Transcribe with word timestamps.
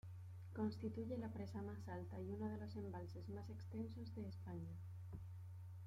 Constituye 0.55 1.15
la 1.19 1.27
presa 1.31 1.61
más 1.61 1.87
alta 1.87 2.19
y 2.19 2.31
uno 2.31 2.49
de 2.49 2.57
los 2.57 2.75
embalses 2.75 3.29
más 3.29 3.47
extensos 3.51 4.15
de 4.15 4.27
España. 4.29 4.73